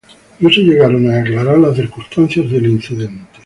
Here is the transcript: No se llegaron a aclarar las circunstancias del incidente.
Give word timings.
No 0.39 0.49
se 0.49 0.61
llegaron 0.61 1.11
a 1.11 1.19
aclarar 1.19 1.59
las 1.59 1.75
circunstancias 1.75 2.49
del 2.49 2.65
incidente. 2.65 3.27